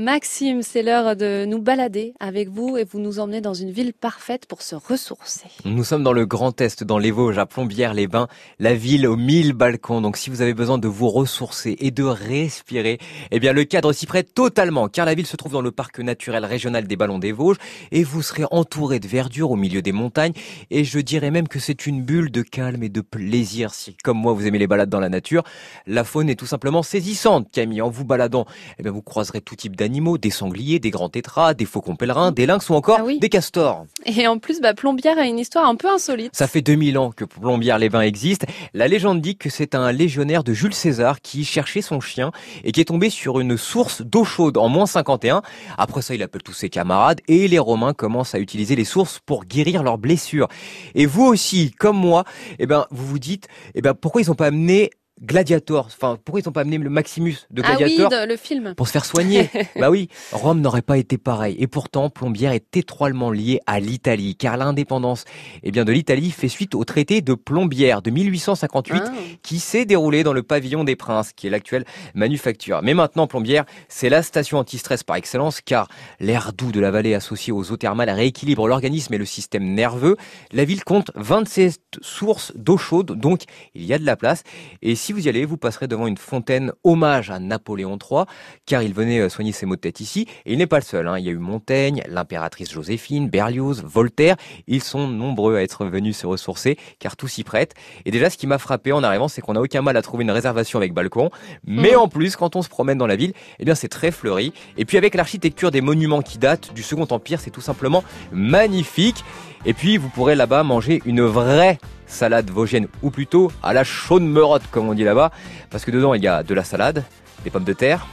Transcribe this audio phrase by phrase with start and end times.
[0.00, 3.92] Maxime, c'est l'heure de nous balader avec vous et vous nous emmenez dans une ville
[3.92, 5.48] parfaite pour se ressourcer.
[5.64, 8.28] Nous sommes dans le Grand Est, dans les Vosges, à Plombières-les-Bains,
[8.60, 10.00] la ville aux mille balcons.
[10.00, 12.98] Donc si vous avez besoin de vous ressourcer et de respirer,
[13.32, 15.98] eh bien le cadre s'y prête totalement, car la ville se trouve dans le parc
[15.98, 17.58] naturel régional des Ballons des Vosges
[17.90, 20.34] et vous serez entouré de verdure au milieu des montagnes.
[20.70, 23.74] Et je dirais même que c'est une bulle de calme et de plaisir.
[23.74, 25.42] Si, comme moi, vous aimez les balades dans la nature,
[25.88, 27.82] la faune est tout simplement saisissante, Camille.
[27.82, 28.46] En vous baladant,
[28.78, 31.96] eh bien vous croiserez tout type d'animaux animaux, des sangliers, des grands tétras, des faucons
[31.96, 33.86] pèlerins, des lynx ou encore Ah des castors.
[34.04, 36.30] Et en plus, bah, Plombière a une histoire un peu insolite.
[36.34, 38.44] Ça fait 2000 ans que Plombières-les-Bains existe.
[38.74, 42.32] La légende dit que c'est un légionnaire de Jules César qui cherchait son chien
[42.64, 45.40] et qui est tombé sur une source d'eau chaude en moins 51.
[45.78, 49.20] Après ça, il appelle tous ses camarades et les Romains commencent à utiliser les sources
[49.24, 50.48] pour guérir leurs blessures.
[50.94, 52.24] Et vous aussi, comme moi,
[52.58, 54.90] eh ben, vous vous dites, eh ben, pourquoi ils n'ont pas amené
[55.22, 55.86] Gladiator.
[55.86, 58.74] Enfin, pourquoi ils n'ont pas amené le Maximus de Gladiator ah oui, le film.
[58.76, 59.50] pour se faire soigner?
[59.78, 61.56] Bah oui, Rome n'aurait pas été pareil.
[61.58, 65.24] Et pourtant, Plombières est étroitement liée à l'Italie, car l'indépendance,
[65.62, 69.12] eh bien, de l'Italie fait suite au traité de Plombières de 1858, Ah.
[69.42, 72.80] qui s'est déroulé dans le pavillon des Princes, qui est l'actuelle manufacture.
[72.82, 75.88] Mais maintenant, Plombières, c'est la station anti-stress par excellence, car
[76.20, 80.16] l'air doux de la vallée associé aux eaux thermales rééquilibre l'organisme et le système nerveux.
[80.52, 83.42] La ville compte 27 sources d'eau chaude, donc
[83.74, 84.42] il y a de la place.
[84.82, 88.24] Et si vous y allez, vous passerez devant une fontaine hommage à Napoléon III,
[88.66, 90.26] car il venait euh, soigner ses maux de tête ici.
[90.46, 91.06] Et il n'est pas le seul.
[91.08, 91.18] hein.
[91.18, 94.36] Il y a eu Montaigne, l'impératrice Joséphine, Berlioz, Voltaire.
[94.66, 97.74] Ils sont nombreux à être venus se ressourcer, car tout s'y prête.
[98.04, 100.24] Et déjà, ce qui m'a frappé en arrivant, c'est qu'on n'a aucun mal à trouver
[100.24, 101.30] une réservation avec balcon.
[101.66, 104.52] Mais en plus, quand on se promène dans la ville, eh bien, c'est très fleuri.
[104.76, 109.24] Et puis, avec l'architecture des monuments qui datent du Second Empire, c'est tout simplement magnifique.
[109.64, 111.78] Et puis, vous pourrez là-bas manger une vraie
[112.08, 115.30] salade vosgienne, ou plutôt à la chaude merotte, comme on dit là-bas,
[115.70, 117.04] parce que dedans, il y a de la salade,
[117.44, 118.06] des pommes de terre,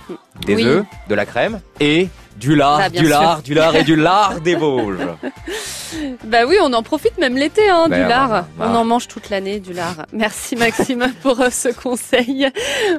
[0.46, 0.66] des Oui.
[0.66, 3.20] œufs, de la crème et du lard, bien du sûr.
[3.20, 5.08] lard, du lard et du lard des Vosges.
[6.26, 8.46] Bah oui, on en profite même l'été, hein, Ben, du lard.
[8.58, 8.72] voilà.
[8.74, 10.06] On en mange toute l'année, du lard.
[10.12, 12.50] Merci Maxime pour euh, ce conseil.